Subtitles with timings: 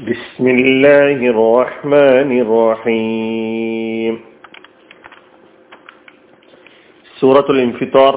[0.00, 4.14] بسم الله الرحمن الرحيم
[7.16, 8.14] സൂറത്തുൽ ഇൻഫിത്താർ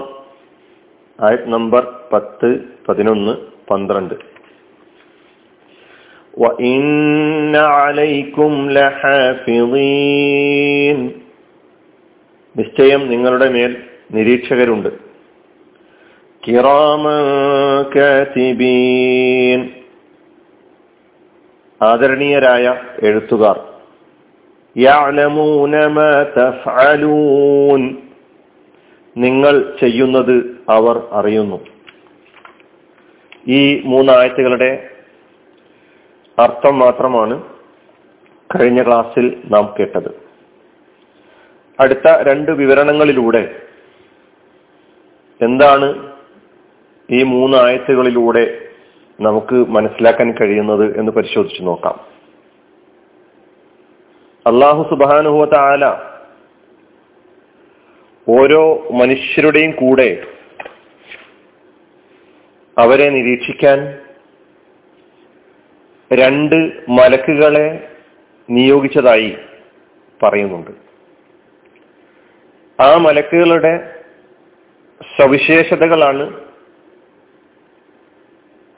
[1.19, 2.49] ആയത് നമ്പർ പത്ത്
[2.87, 3.33] പതിനൊന്ന്
[3.69, 4.15] പന്ത്രണ്ട്
[6.37, 10.17] وإن عليكم لحافظين
[12.55, 13.71] നിശ്ചയം നിങ്ങളുടെ മേൽ
[14.15, 14.89] നിരീക്ഷകരുണ്ട്
[16.43, 17.05] കിറാമ
[17.95, 19.61] കാതിബീൻ
[21.82, 23.74] ആദരണീയരായ എഴുത്തുകാർ.
[29.16, 31.66] നിങ്ങൾ ചെയ്യുന്നത് അവർ അറിയുന്നു.
[33.48, 34.90] ഈ മൂന്നായത്തുകളുടെ
[36.38, 37.42] അർത്ഥം മാത്രമാണ്
[38.54, 40.30] കഴിഞ്ഞ ക്ലാസ്സിൽ നാം കേട്ടത്.
[41.80, 43.62] അടുത്ത രണ്ട് വിവരണങ്ങളിലൂടെ
[45.42, 46.12] എന്താണ്
[47.10, 48.69] ഈ മൂന്ന് ആയത്തുകളിലൂടെ
[49.20, 52.00] നമുക്ക് മനസ്സിലാക്കാൻ കഴിയുന്നത് എന്ന് പരിശോധിച്ചു നോക്കാം.
[54.46, 55.84] അള്ളാഹു സുബാനുഹുവത്ത ആല
[58.28, 60.26] ഓരോ മനുഷ്യരുടെയും കൂടെ
[62.78, 63.98] അവരെ നിരീക്ഷിക്കാൻ
[66.12, 66.56] രണ്ട്
[66.88, 67.88] മലക്കുകളെ
[68.50, 69.36] നിയോഗിച്ചതായി
[70.22, 70.70] പറയുന്നുണ്ട്.
[72.82, 73.94] ആ മലക്കുകളുടെ
[75.18, 76.49] സവിശേഷതകളാണ്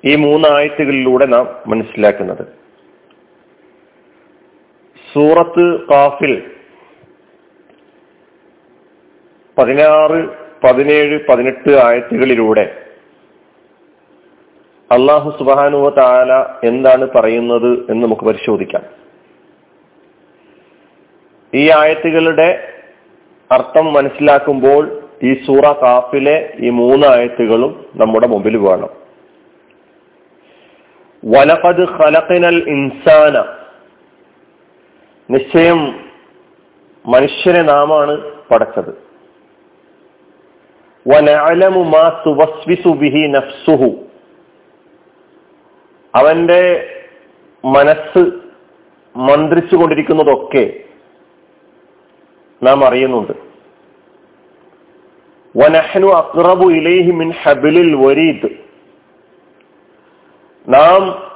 [0.05, 2.47] ഈ മൂന്നായത്തുകളിലൂടെ നാം മനസ്സിലാക്കുന്നത്.
[5.13, 6.43] സൂറത്ത് കാഫിൽ
[9.59, 10.29] പതിനാറ്
[10.65, 12.87] പതിനേഴ് പതിനെട്ട് ആയത്തുകളിലൂടെ
[14.91, 16.33] അള്ളാഹു സുബാനുവ താല
[16.65, 18.85] എന്താണ് പറയുന്നത് എന്ന് നമുക്ക് പരിശോധിക്കാം.
[21.55, 22.73] ഈ ആയത്തുകളുടെ
[23.53, 29.02] അർത്ഥം മനസ്സിലാക്കുമ്പോൾ ഈ സൂറ കാഫിലെ ഈ മൂന്ന് ആയത്തുകളും നമ്മുടെ മുമ്പിൽ വേണം.
[31.25, 33.57] വലപത് ഖലഖിനൽ ഇൻസാന.
[35.31, 36.11] നിശ്ചയം
[37.07, 39.13] മനുഷ്യനെ നാമാണ് പടച്ചത്.
[43.27, 43.91] നഫ്സുഹു.
[46.15, 46.89] അവന്റെ
[47.65, 48.31] മനസ്സ്
[49.17, 50.81] മന്ത്രിച്ചു കൊണ്ടിരിക്കുന്നതൊക്കെ
[52.63, 53.33] നാം അറിയുന്നുണ്ട്.
[55.57, 58.62] വനഹ്നു അക്റബു ഇലൈഹി മിൻ ഹബിലിൽ വരീദ്.
[60.69, 61.33] നാം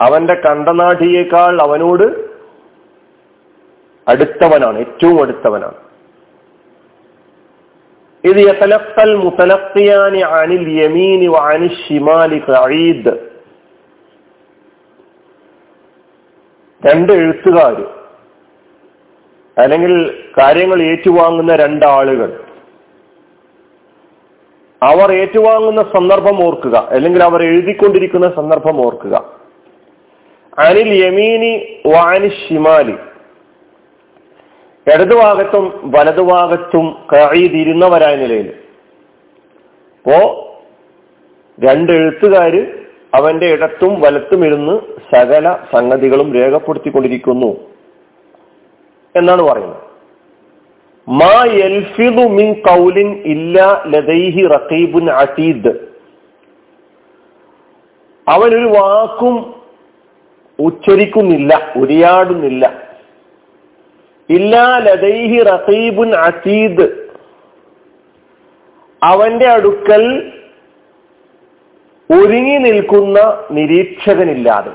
[0.00, 2.32] അവന്റെ കണ്ടനാഠിയേക്കാൾ അവനോട്
[4.08, 5.74] അടുത്തവനാണ് ഏറ്റവും അടുത്തവനാണ്.
[8.24, 13.14] ഇത് യതലഖൽ മുതലഖിയാനി അനിൽ യമീനി വഅനി ഷിമാലി ഖഈദ്.
[16.82, 17.76] രണ്ട് എഴുത്തുകാർ
[19.58, 22.51] അല്ലെങ്കിൽ കാര്യങ്ങൾ ഏറ്റുവാങ്ങുന്ന രണ്ടാളുകൾ.
[24.82, 26.88] അവർ ഏറ്റുവാങ്ങുന്ന സന്ദർഭം ഓർക്കുക.
[26.88, 29.40] അല്ലെങ്കിൽ അവർ എഴുതിക്കൊണ്ടിരിക്കുന്ന സന്ദർഭം ഓർക്കുക.
[30.58, 32.94] അനിൽ യമീനി വാനി ഷിമാലി.
[34.86, 38.52] ഇടതുഭാഗത്തും വലതുഭാഗത്തും കഴിയിരുന്നവരായ നിലയിൽ.
[39.98, 40.48] അപ്പോ
[41.60, 42.82] രണ്ട് എഴുത്തുകാര്
[43.14, 44.80] അവന്റെ ഇടത്തും വലത്തും ഇരുന്ന്
[45.14, 47.56] സകല സംഗതികളും രേഖപ്പെടുത്തിക്കൊണ്ടിരിക്കുന്നു
[49.16, 49.91] എന്നാണ് പറയുന്നത്.
[51.08, 51.44] മാ
[52.28, 53.22] മിൻ കൗലിൻ
[53.86, 55.72] ലദൈഹി റഖീബുൻ അതീദ്
[58.28, 59.54] അവനൊരു വാക്കും
[60.58, 62.82] ഉച്ചരിക്കുന്നില്ല ഉരിയാടുന്നില്ല.
[64.30, 67.10] ഇല്ലാ ലദൈഹി റഖീബുൻ അതീദ്
[69.02, 70.32] അവന്റെ അടുക്കൽ
[72.10, 74.70] ഒരുങ്ങി നിൽക്കുന്ന നിരീക്ഷകനില്ലാതെ.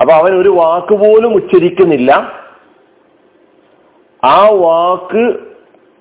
[0.00, 2.39] അപ്പൊ അവൻ ഒരു വാക്കുപോലും ഉച്ചരിക്കുന്നില്ല.
[4.24, 5.38] ആ വാക്ക്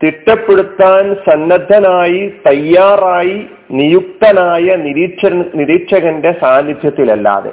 [0.04, 5.26] തിട്ടപ്പെടുത്താൻ സന്നദ്ധനായി തയ്യാറായി നിയുക്തനായ നിരീക്ഷ
[5.56, 7.52] നിരീക്ഷകന്റെ സാന്നിധ്യത്തിലല്ലാതെ.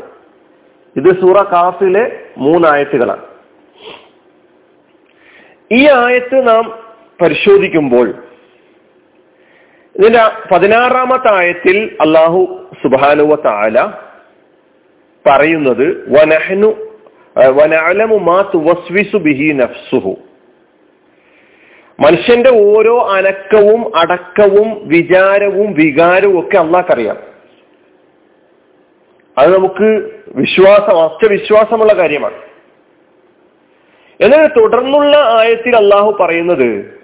[0.96, 3.24] ഇത് സൂറ കാഫിലെ മൂന്നായത്തുകളാണ്.
[5.72, 6.78] ഈ ആയത്ത് നാം
[7.22, 8.14] പരിശോധിക്കുമ്പോൾ
[9.96, 10.22] ഇതിന്റെ
[10.52, 13.86] പതിനാറാമത്തെ ആയത്തിൽ അള്ളാഹു സുബാനുവ താല
[15.26, 16.70] പറയുന്നത് വനഹനു
[17.36, 20.16] വനഅലമു മാ തുവസ്വിസു ബിഹി നഫ്സുഹു.
[22.00, 27.16] മനുഷ്യന്റെ ഓരോ അനക്കവും അടക്കവും വിചാരവും വികാരവും ഒക്കെ അള്ളാഹ്ക്കറിയാം.
[29.38, 32.34] അത് നമുക്ക് വിശ്വാസം അസ്ഥവിശ്വാസമുള്ള കാര്യമാണ്.
[34.20, 36.96] എന്നാൽ തുടർന്നുള്ള ആയത്തിൽ അള്ളാഹു പറയുന്നത്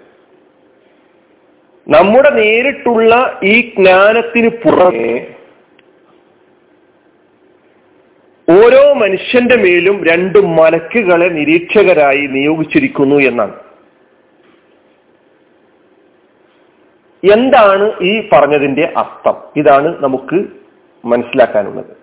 [1.87, 5.35] നമ്മുടെ നേരിട്ടുള്ള ഈ ജ്ഞാനത്തിന് പുറമെ
[8.49, 13.62] ഓരോ മനുഷ്യന്റെ മേലും രണ്ട് മലക്കുകളെ നിരീക്ഷകരായി നിയോഗിച്ചിരിക്കുന്നു എന്നാണ്.
[17.31, 19.35] എന്താണ് ഈ പറഞ്ഞതിന്റെ അർത്ഥം?
[19.55, 20.45] ഇതാണ് നമുക്ക്
[21.05, 21.97] മനസ്സിലാക്കാനുള്ളത്.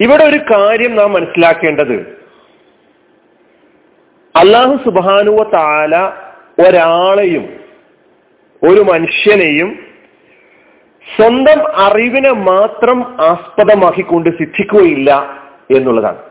[0.00, 2.18] ഇവിടെ ഒരു കാര്യം നാം മനസ്സിലാക്കേണ്ടത്.
[4.36, 5.96] അള്ളാഹു സുബാനുവ താല
[6.68, 7.60] ഒരാളെയും
[8.62, 9.78] ഒരു മനുഷ്യനെയും
[11.16, 15.14] സ്വന്തം അറിവിനെ മാത്രം ആസ്പദമാക്കിക്കൊണ്ട് സിദ്ധിക്കുകയില്ല
[15.76, 16.27] എന്നുള്ളതാണ്.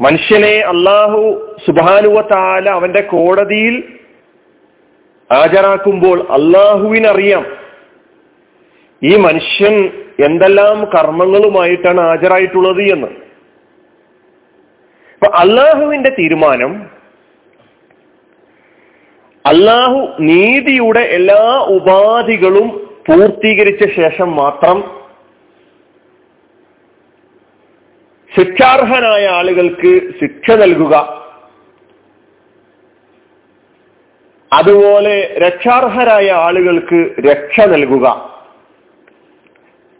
[0.00, 2.30] മനുഷ്യനെ അള്ളാഹു സുബാനുവ
[2.68, 3.84] അവന്റെ കോടതിയിൽ
[5.32, 7.46] ഹാജരാക്കുമ്പോൾ അള്ളാഹുവിനറിയാം
[9.02, 9.74] ഈ മനുഷ്യൻ
[10.24, 13.06] എന്തെല്ലാം കർമ്മങ്ങളുമായിട്ടാണ് ഹാജരായിട്ടുള്ളത് എന്ന്.
[15.14, 16.90] അപ്പൊ അള്ളാഹുവിന്റെ തീരുമാനം
[19.44, 25.05] അള്ളാഹു നീതിയുടെ എല്ലാ ഉപാധികളും പൂർത്തീകരിച്ച ശേഷം മാത്രം
[28.38, 30.94] ശിക്ഷാർഹനായ ആളുകൾക്ക് ശിക്ഷ നൽകുക.
[34.52, 36.98] അതുപോലെ രക്ഷാർഹരായ ആളുകൾക്ക്
[37.28, 38.06] രക്ഷ നൽകുക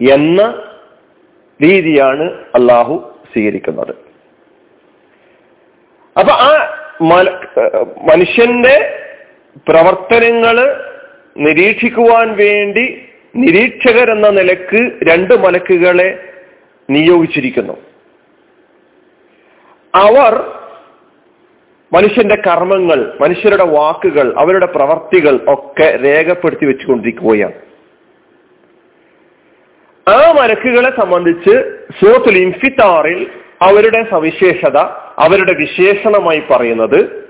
[0.01, 0.41] എന്ന
[1.63, 2.97] രീതിയാണ് അള്ളാഹു
[3.33, 3.95] സ്വീകരിക്കുന്നത്.
[6.21, 6.53] അപ്പൊ ആ
[8.11, 8.77] മനുഷ്യന്റെ
[9.69, 10.57] പ്രവർത്തനങ്ങൾ
[11.37, 12.87] നിരീക്ഷിക്കുവാൻ വേണ്ടി
[13.37, 14.81] നിരീക്ഷകർ എന്ന നിലയ്ക്ക്
[15.11, 16.09] രണ്ട് മലക്കുകളെ
[16.91, 17.77] നിയോഗിച്ചിരിക്കുന്നു.
[19.97, 20.35] അവർ
[21.93, 27.55] മനുഷ്യന്റെ കർമ്മങ്ങൾ മനുഷ്യരുടെ വാക്കുകൾ അവരുടെ പ്രവർത്തികൾ ഒക്കെ രേഖപ്പെടുത്തി വെച്ചുകൊണ്ടിരിക്കുകയാണ്.
[30.07, 31.55] ആ മലക്കുകളെ സംബന്ധിച്ച്
[32.01, 33.31] സൂറത്തുൽ ഇൻഫിത്താറിൽ
[33.63, 34.79] അവരുടെ സവിശേഷത
[35.19, 37.29] അവരുടെ വിശേഷണമായി പറയുന്നത്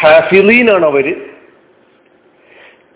[0.00, 1.06] ഹാഫിലീനാണ് അവർ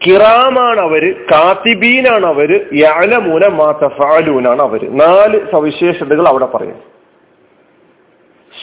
[0.06, 4.82] കിറാമാണ് അവർ കാത്തിബീനാണ് അവർ യാലമൂന മാത്തഫാലൂനാണ് അവർ.
[4.91, 6.98] നാല് സവിശേഷതകൾ അവിടെ പറയുന്നു.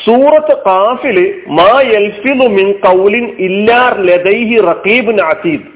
[0.03, 5.75] സൂറത്ത് കാഫിൽ മാ എൽഫിദു മിൻ കൗലിൻ ഇല്ലാർ ലദൈഹി റഖീബുൻ അസീദ്.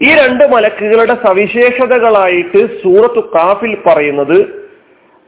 [0.00, 4.68] ഈ രണ്ട് മലക്കുകളുടെ സവിശേഷതകളായിട്ട് സൂറത്ത് കാഫിൽ പറയുന്നത്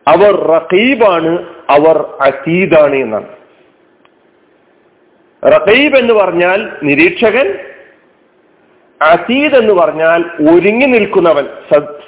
[0.08, 1.38] അവർ റഖീബാണ്
[1.70, 3.29] അവർ അസീദാണ് എന്നാണ്.
[5.44, 7.58] റഖീബ് എന്ന് പറഞ്ഞാൽ നിരീക്ഷകൻ
[9.02, 11.47] അസീദ് എന്ന് പറഞ്ഞാൽ ഒരുങ്ങി നിൽക്കുന്നവൻ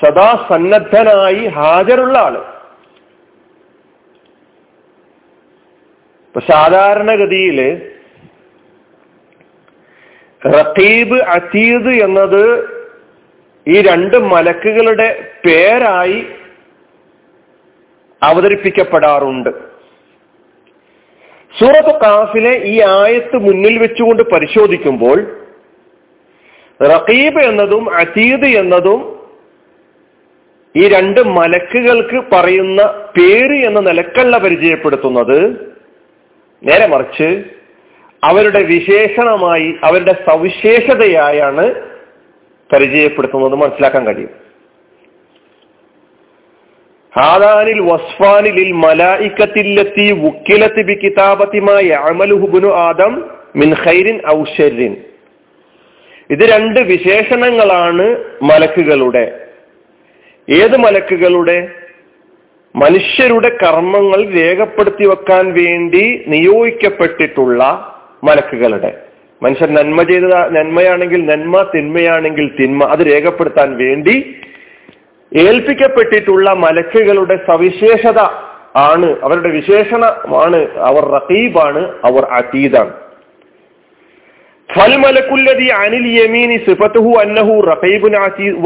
[0.04, 2.55] സദാ സന്നദ്ധനായി ഹാജരുള്ള ആൾ.
[6.36, 7.58] ഇപ്പൊ സാധാരണഗതിയിൽ
[10.46, 12.42] റഖീബ് അതീദ് എന്നത്
[13.66, 15.06] ഈ രണ്ട് മലക്കുകളുടെ
[15.46, 16.26] പേരായി
[18.22, 19.48] അവതരിപ്പിക്കപ്പെടാറുണ്ട്.
[21.58, 25.18] സൂറത്ത് കാഫിലെ ഈ ആയത്ത് മുന്നിൽ വെച്ചുകൊണ്ട് പരിശോധിക്കുമ്പോൾ
[26.80, 29.00] റഖീബ് എന്നതും അതീദ് എന്നതും
[30.74, 32.82] ഈ രണ്ട് മലക്കുകൾക്ക് പറയുന്ന
[33.16, 35.75] പേര് എന്ന നിലക്കല്ല പരിചയപ്പെടുത്തുന്നത്.
[36.62, 37.44] നേരെ മറിച്ച്
[38.24, 41.74] അവരുടെ വിശേഷണമായി അവരുടെ സവിശേഷതയായാണ്
[42.72, 44.30] പരിചയപ്പെടുത്തുന്നത് മനസ്സിലാക്കാൻ കഴിയും.
[47.18, 54.96] ഹാദാനിൽ വസ്ഫാനിൽ മലായിക്കത്തില്ലെത്തി വുക്കിലത്തി ബി കിതാബത്തിമായ അമലുഹുബുനു ആദം മിൻ ഖൈരിൻ ഔഷരിൻ
[56.30, 59.48] ഇത് രണ്ട് വിശേഷണങ്ങളാണ് മലക്കുകളുടെ.
[60.50, 61.68] ഏത് മലക്കുകളുടെ?
[62.76, 67.60] മനുഷ്യരുടെ കർമ്മങ്ങൾ രേഖപ്പെടുത്തി വെക്കാൻ വേണ്ടി നിയോഗിക്കപ്പെട്ടിട്ടുള്ള
[68.24, 68.90] മലക്കുകളുടെ.
[69.42, 70.24] മനുഷ്യൻ നന്മ ചെയ്ത
[70.56, 74.34] നന്മയാണെങ്കിൽ നന്മ തിന്മയാണെങ്കിൽ തിന്മ അത് രേഖപ്പെടുത്താൻ വേണ്ടി
[75.32, 78.18] ഏൽപ്പിക്കപ്പെട്ടിട്ടുള്ള മലക്കുകളുടെ സവിശേഷത
[78.76, 79.20] ആണ്.
[79.22, 82.94] അവരുടെ വിശേഷണമാണ് അവർ റഹീബാണ് അവർ അതീതാണ്
[84.68, 87.54] ഫൽമലക്കുല്ലതി അനിൽ യമീനി സിഫത്തുഹു അന്നഹു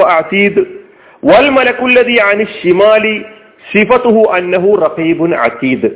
[0.05, 0.63] അതീദ്
[1.25, 3.25] വൽ മലക്കുല്ലതി അനി ഷിമാലി
[3.73, 5.91] സിഫത്തുഹു അന്നഹു റഖീബുൻ അതീദ്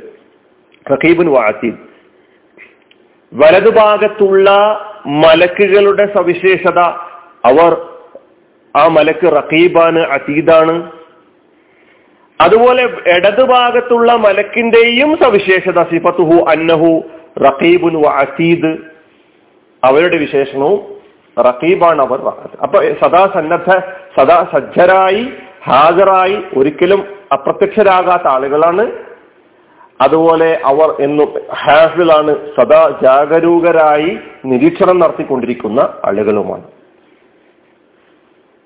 [0.91, 1.77] റഖീബുൻ വാസീദ്
[3.33, 4.49] വലതുഭാഗത്തുള്ള
[5.05, 6.79] മലക്കുകളുടെ സവിശേഷത
[7.45, 7.77] അവർ
[8.75, 10.91] ആ മലക്ക് റഖീബാണ് അസീദാണ്.
[12.41, 12.83] അതുപോലെ
[13.17, 17.03] ഇടതുഭാഗത്തുള്ള മലക്കിന്റെയും സവിശേഷത സിഫത്തുഹു അന്നഹു
[17.37, 18.77] റഖീബുൻ അസീദ്.
[19.83, 20.79] അവരുടെ വിശേഷണവും
[21.41, 22.19] റഖീബാണ് അവർ
[22.61, 23.71] അപ്പൊ സദാ സന്നദ്ധ
[24.17, 25.33] സദാ സജ്ജരായി
[25.69, 28.91] ഹാജരായി ഒരിക്കലും അപ്രത്യക്ഷരാകാത്ത ആളുകളാണ്.
[30.01, 36.63] അതുപോലെ അവർ എന്നും ഹാഫിലാണ് സദാ ജാഗരൂകരായി നിരീക്ഷണം നടത്തിക്കൊണ്ടിരിക്കുന്ന ആളുകളുമാണ്.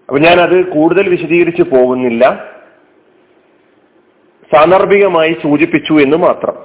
[0.10, 2.54] അപ്പൊ ഞാൻ അത് കൂടുതൽ വിശദീകരിച്ചു പോകുന്നില്ല.
[4.56, 6.56] സാന്ദർഭികമായി സൂചിപ്പിച്ചു എന്ന് മാത്രം.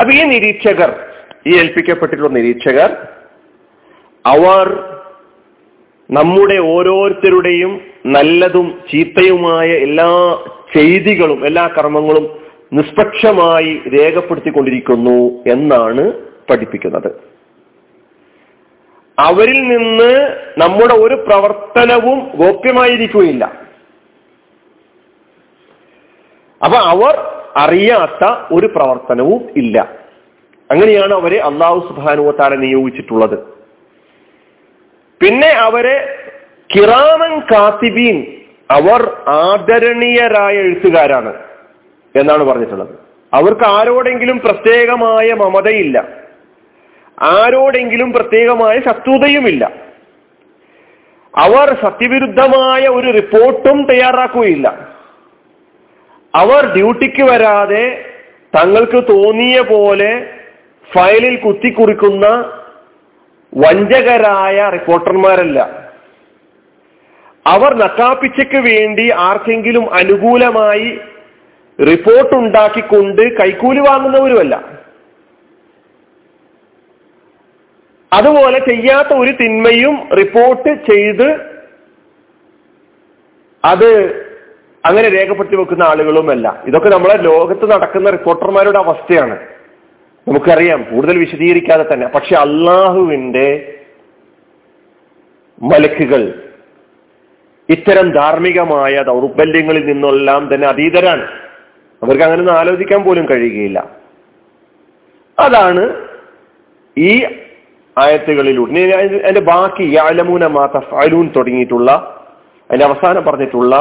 [0.00, 1.04] അപ്പൊ ഈ നിരീക്ഷകർ
[1.46, 3.08] ഈ ഏൽപ്പിക്കപ്പെട്ടിട്ടുള്ള നിരീക്ഷകർ
[4.26, 4.66] അവർ
[6.10, 10.38] നമ്മുടെ ഓരോരുത്തരുടെയും നല്ലതും ചീത്തയുമായ എല്ലാ
[10.74, 12.42] ചെയ്തികളും എല്ലാ കർമ്മങ്ങളും
[12.72, 16.12] നിഷ്പക്ഷമായി രേഖപ്പെടുത്തിക്കൊണ്ടിരിക്കുന്നു എന്നാണ്
[16.50, 17.32] പഠിപ്പിക്കുന്നത്.
[19.18, 23.44] അവരിൽ നിന്ന് നമ്മുടെ ഒരു പ്രവർത്തനവും ഗോപ്യമായിരിക്കുകയില്ല.
[26.64, 27.18] അപ്പൊ അവർ
[27.56, 29.96] അറിയാത്ത ഒരു പ്രവർത്തനവും ഇല്ല.
[30.70, 33.38] അങ്ങനെയാണ് അവരെ അള്ളാഹു സുഭാനുവത്താരെ നിയോഗിച്ചിട്ടുള്ളത്.
[35.20, 36.21] പിന്നെ അവരെ
[36.76, 38.26] കിറാമൻ കാത്തിബീൻ
[38.70, 41.34] അവർ ആദരണീയരായ എഴുത്തുകാരാണ്
[42.16, 42.88] എന്നാണ് പറഞ്ഞിട്ടുള്ളത്.
[43.34, 46.08] അവർക്ക് ആരോടെങ്കിലും പ്രത്യേകമായ മമതയില്ല.
[47.22, 49.72] ആരോടെങ്കിലും പ്രത്യേകമായ ശത്രുതയുമില്ല.
[51.36, 54.88] അവർ സത്യവിരുദ്ധമായ ഒരു റിപ്പോർട്ടും തയ്യാറാക്കുകയില്ല.
[56.34, 58.04] അവർ ഡ്യൂട്ടിക്ക് വരാതെ
[58.56, 60.34] തങ്ങൾക്ക് തോന്നിയ പോലെ
[60.94, 62.26] ഫയലിൽ കുത്തിക്കുറിക്കുന്ന
[63.54, 65.81] വഞ്ചകരായ റിപ്പോർട്ടർമാരല്ല.
[67.46, 71.00] അവർ നക്കാപ്പിച്ചയ്ക്ക് വേണ്ടി ആർക്കെങ്കിലും അനുകൂലമായി
[71.80, 74.82] റിപ്പോർട്ട് ഉണ്ടാക്കിക്കൊണ്ട് കൈക്കൂലി വാങ്ങുന്നവരുമല്ല.
[78.12, 81.52] അതുപോലെ ചെയ്യാത്ത ഒരു തിന്മയും റിപ്പോർട്ട് ചെയ്ത്
[83.64, 84.22] അത്
[84.84, 86.62] അങ്ങനെ രേഖപ്പെടുത്തി വെക്കുന്ന ആളുകളുമല്ല.
[86.66, 89.38] ഇതൊക്കെ നമ്മളെ ലോകത്ത് നടക്കുന്ന റിപ്പോർട്ടർമാരുടെ അവസ്ഥയാണ്.
[90.28, 92.06] നമുക്കറിയാം കൂടുതൽ വിശദീകരിക്കാതെ തന്നെ.
[92.06, 93.78] പക്ഷെ അള്ളാഹുവിന്റെ
[95.62, 96.51] മലക്കുകൾ
[97.72, 101.28] ഇത്തരം ധാർമ്മികമായ ദൗർബല്യങ്ങളിൽ നിന്നെല്ലാം തന്നെ അതീതരാണ്.
[102.02, 103.90] അവർക്ക് അങ്ങനെ ഒന്നും ആലോചിക്കാൻ പോലും കഴിയുകയില്ല.
[105.38, 106.08] അതാണ്
[106.98, 107.24] ഈ
[107.98, 108.80] ആയത്തുകളിലൂടെ.
[108.80, 111.90] അതിന്റെ ബാക്കി യാലമൂന മാത ഫലൂൻ തുടങ്ങിയിട്ടുള്ള
[112.70, 113.76] അതിന്റെ അവസാനം പറഞ്ഞിട്ടുള്ള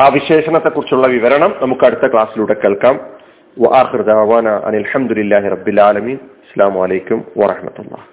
[0.00, 3.00] ആ വിശേഷണത്തെ കുറിച്ചുള്ള വിവരണം നമുക്ക് അടുത്ത ക്ലാസ്സിലൂടെ കേൾക്കാം.
[3.58, 6.14] വാഹിർ ദാവാന അനിൽ അലഹമുല്ലാഹി റബ്ബിൽ ആലമീൻ.
[6.14, 8.04] അസ്സാം വലൈക്കും വാഹമത്തല്ലാ